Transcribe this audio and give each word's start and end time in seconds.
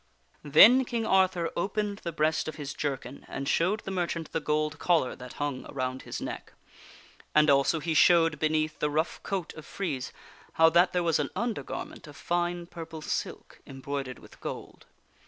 Then 0.43 0.83
King 0.83 1.05
Arthur 1.05 1.51
opened 1.55 1.99
the 1.99 2.11
breast 2.11 2.47
of 2.47 2.55
his 2.55 2.73
jerkin 2.73 3.23
and 3.29 3.47
showed 3.47 3.81
the 3.81 3.91
mer 3.91 4.07
chant 4.07 4.31
the 4.31 4.39
gold 4.39 4.79
collar 4.79 5.15
that 5.15 5.33
hung 5.33 5.63
around 5.69 6.01
his 6.01 6.19
neck. 6.19 6.53
And 7.35 7.51
also 7.51 7.79
he 7.79 7.93
showed 7.93 8.39
be 8.39 8.49
neath 8.49 8.79
the 8.79 8.89
rough 8.89 9.21
coat 9.21 9.53
of 9.53 9.63
frieze 9.63 10.11
how 10.53 10.71
that 10.71 10.91
there 10.93 11.03
was 11.03 11.19
an 11.19 11.29
undergarment 11.35 12.07
of 12.07 12.17
fine 12.17 12.65
purple 12.65 13.03
silk 13.03 13.61
embroidered 13.67 14.17
with 14.17 14.41
gold. 14.41 14.87